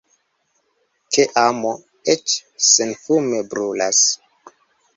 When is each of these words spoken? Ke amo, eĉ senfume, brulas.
Ke 1.17 1.25
amo, 1.41 1.73
eĉ 2.15 2.35
senfume, 2.71 3.45
brulas. 3.55 4.05